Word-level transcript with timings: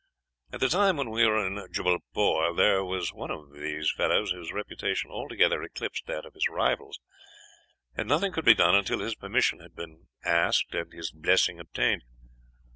"At 0.51 0.61
the 0.61 0.67
time 0.67 0.97
when 0.97 1.11
we 1.11 1.27
were 1.27 1.37
at 1.63 1.69
Jubbalpore 1.73 2.55
there 2.57 2.83
was 2.83 3.13
one 3.13 3.29
of 3.29 3.53
these 3.53 3.91
fellows 3.91 4.31
whose 4.31 4.51
reputation 4.51 5.11
altogether 5.11 5.61
eclipsed 5.61 6.07
that 6.07 6.25
of 6.25 6.33
his 6.33 6.49
rivals, 6.49 6.99
and 7.93 8.09
nothing 8.09 8.31
could 8.31 8.45
be 8.45 8.55
done 8.55 8.73
until 8.73 8.97
his 9.01 9.13
permission 9.13 9.59
had 9.59 9.75
been 9.75 10.07
asked 10.25 10.73
and 10.73 10.91
his 10.91 11.11
blessing 11.11 11.59
obtained. 11.59 12.01